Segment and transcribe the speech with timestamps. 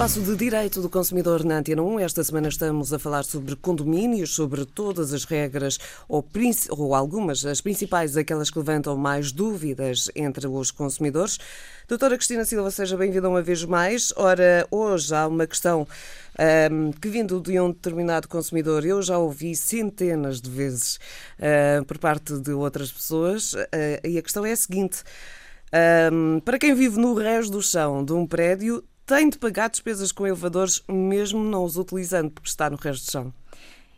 [0.00, 2.00] Espaço de Direito do Consumidor na Antena 1.
[2.00, 5.78] Esta semana estamos a falar sobre condomínios, sobre todas as regras,
[6.08, 6.26] ou,
[6.70, 11.38] ou algumas, as principais, aquelas que levantam mais dúvidas entre os consumidores.
[11.86, 14.10] Doutora Cristina Silva, seja bem-vinda uma vez mais.
[14.16, 15.86] Ora, hoje há uma questão
[16.72, 20.98] um, que vindo de um determinado consumidor, eu já ouvi centenas de vezes
[21.38, 23.58] uh, por parte de outras pessoas, uh,
[24.02, 25.02] e a questão é a seguinte.
[26.10, 30.12] Um, para quem vive no resto do chão de um prédio, tem de pagar despesas
[30.12, 33.34] com elevadores mesmo não os utilizando, porque está no resto do chão.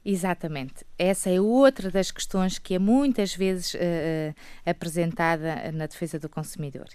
[0.02, 0.86] Exatamente.
[0.98, 3.78] Essa é outra das questões que é muitas vezes uh,
[4.64, 6.86] apresentada na defesa do consumidor.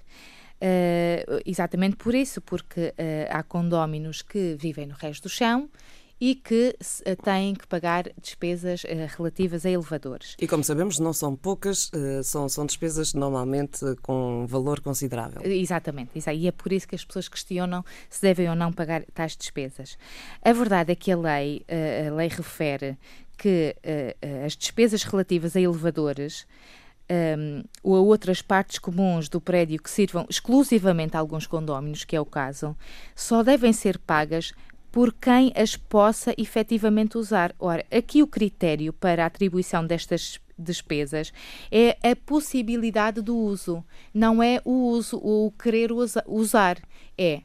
[0.60, 2.94] Uh, exatamente por isso, porque uh,
[3.30, 5.70] há condóminos que vivem no resto do chão
[6.20, 8.84] e que uh, têm que pagar despesas
[9.16, 10.36] relativas a elevadores.
[10.40, 11.92] E como sabemos, não são poucas,
[12.24, 15.42] são, são despesas normalmente com valor considerável.
[15.44, 19.36] Exatamente, e é por isso que as pessoas questionam se devem ou não pagar tais
[19.36, 19.98] despesas.
[20.44, 21.66] A verdade é que a lei,
[22.08, 22.98] a lei refere
[23.38, 23.76] que
[24.46, 26.46] as despesas relativas a elevadores
[27.10, 32.16] um, ou a outras partes comuns do prédio que sirvam exclusivamente a alguns condóminos, que
[32.16, 32.76] é o caso,
[33.16, 34.54] só devem ser pagas
[34.98, 37.54] por quem as possa efetivamente usar.
[37.60, 41.32] Ora, aqui o critério para a atribuição destas despesas
[41.72, 46.80] é a possibilidade do uso, não é o uso, o querer usa, usar,
[47.16, 47.44] é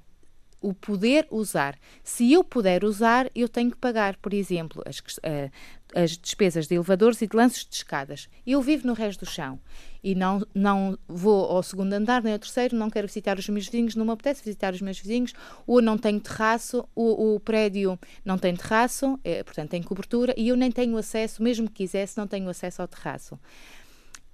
[0.63, 1.79] o poder usar.
[2.03, 5.51] Se eu puder usar, eu tenho que pagar, por exemplo, as, uh,
[5.95, 8.29] as despesas de elevadores e de lances de escadas.
[8.47, 9.59] Eu vivo no resto do chão
[10.03, 13.67] e não, não vou ao segundo andar nem ao terceiro, não quero visitar os meus
[13.67, 15.33] vizinhos, não me apetece visitar os meus vizinhos,
[15.67, 20.49] ou não tenho terraço, o, o prédio não tem terraço, é, portanto tem cobertura, e
[20.49, 23.35] eu nem tenho acesso, mesmo que quisesse, não tenho acesso ao terraço.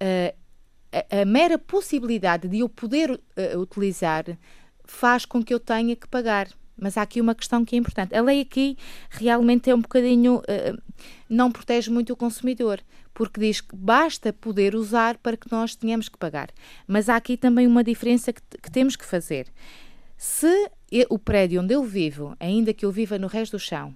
[0.01, 0.35] Uh,
[0.91, 4.25] a, a, mera possibilidade de eu poder uh, utilizar
[4.85, 6.47] faz com que eu tenha que pagar.
[6.79, 8.15] Mas há aqui uma questão que é importante.
[8.15, 8.77] A lei aqui
[9.09, 10.37] realmente é um bocadinho.
[10.37, 10.81] Uh,
[11.29, 12.79] não protege muito o consumidor,
[13.13, 16.49] porque diz que basta poder usar para que nós tenhamos que pagar.
[16.87, 19.47] Mas há aqui também uma diferença que, que temos que fazer.
[20.17, 20.69] Se
[21.09, 23.95] o prédio onde eu vivo, ainda que eu viva no resto do chão,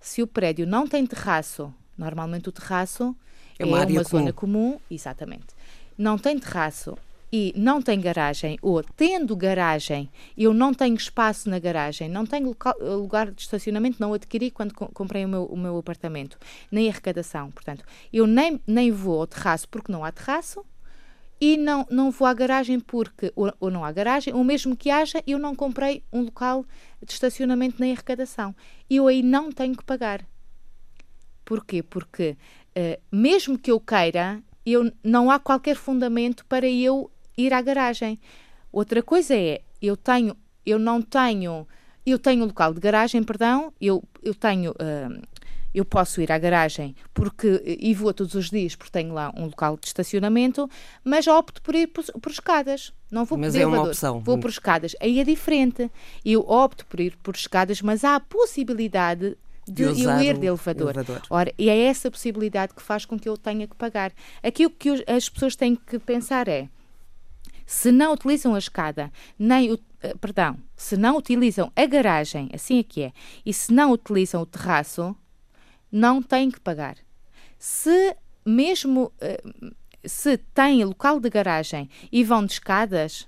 [0.00, 3.16] se o prédio não tem terraço, normalmente o terraço
[3.58, 5.46] é uma, é uma zona comum, exatamente.
[5.96, 6.96] Não tem terraço
[7.32, 12.48] e não tem garagem, ou tendo garagem, eu não tenho espaço na garagem, não tenho
[12.48, 16.38] local, lugar de estacionamento, não adquiri quando comprei o meu, o meu apartamento,
[16.70, 17.50] nem arrecadação.
[17.50, 20.64] Portanto, eu nem, nem vou ao terraço porque não há terraço,
[21.40, 24.90] e não, não vou à garagem porque ou, ou, não há garagem, ou mesmo que
[24.90, 26.64] haja, eu não comprei um local
[27.04, 28.54] de estacionamento nem arrecadação.
[28.88, 30.24] Eu aí não tenho que pagar.
[31.44, 31.82] Porquê?
[31.82, 32.36] Porque
[32.76, 38.18] uh, mesmo que eu queira, eu, não há qualquer fundamento para eu ir à garagem.
[38.72, 41.66] Outra coisa é, eu tenho, eu não tenho,
[42.04, 45.22] eu tenho um local de garagem, perdão, eu, eu tenho, uh,
[45.74, 49.46] eu posso ir à garagem porque e vou todos os dias porque tenho lá um
[49.46, 50.68] local de estacionamento,
[51.04, 52.92] mas opto por ir por, por escadas.
[53.10, 54.20] Não vou mas por é uma opção.
[54.20, 54.96] Vou por escadas.
[55.00, 55.90] Aí é diferente.
[56.24, 59.36] Eu opto por ir por escadas, mas há a possibilidade
[59.66, 60.90] de, de eu ir de elevador.
[60.90, 61.22] elevador.
[61.28, 64.12] Ora, e é essa possibilidade que faz com que eu tenha que pagar.
[64.42, 66.68] Aqui o que as pessoas têm que pensar é
[67.66, 72.78] se não utilizam a escada, nem o, eh, perdão, se não utilizam a garagem, assim
[72.78, 73.12] é que é,
[73.44, 75.14] e se não utilizam o terraço,
[75.90, 76.96] não têm que pagar.
[77.58, 79.42] Se mesmo eh,
[80.04, 83.26] se têm local de garagem e vão de escadas,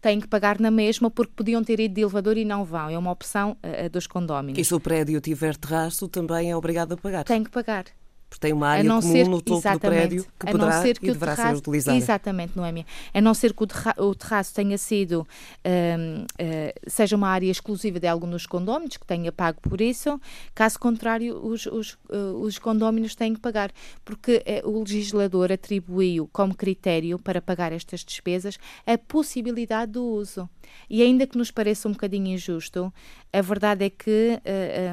[0.00, 2.88] têm que pagar na mesma porque podiam ter ido de elevador e não vão.
[2.88, 4.58] É uma opção uh, dos condóminos.
[4.58, 7.24] E se o prédio tiver terraço, também é obrigado a pagar?
[7.24, 7.84] Tem que pagar
[8.30, 11.12] porque tem uma área comum ser, no topo do prédio que poderá ser que e
[11.12, 11.98] deverá terraço, ser utilizada.
[11.98, 12.86] Exatamente, Noémia.
[13.12, 17.50] A não ser que o, terra, o terraço tenha sido, uh, eh, seja uma área
[17.50, 20.20] exclusiva de algum dos condóminos, que tenha pago por isso,
[20.54, 23.72] caso contrário, os, os, uh, os condóminos têm que pagar,
[24.04, 30.48] porque uh, o legislador atribuiu como critério para pagar estas despesas a possibilidade do uso.
[30.88, 32.94] E ainda que nos pareça um bocadinho injusto,
[33.32, 34.40] a verdade é que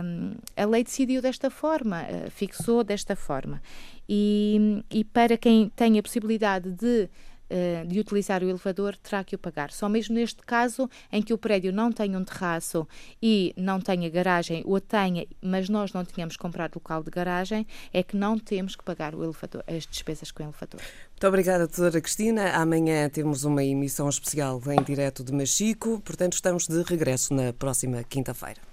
[0.04, 3.62] um, a lei decidiu desta forma, fixou desta forma forma.
[4.08, 7.10] E, e para quem tem a possibilidade de
[7.50, 9.72] eh, de utilizar o elevador terá que o pagar.
[9.72, 12.86] Só mesmo neste caso em que o prédio não tenha um terraço
[13.24, 18.04] e não tenha garagem, ou tenha, mas nós não tínhamos comprado local de garagem, é
[18.04, 20.82] que não temos que pagar o elevador, as despesas com o elevador.
[21.10, 22.52] Muito obrigada, doutora Cristina.
[22.52, 28.04] Amanhã temos uma emissão especial em direto de Machico, portanto estamos de regresso na próxima
[28.04, 28.67] quinta-feira.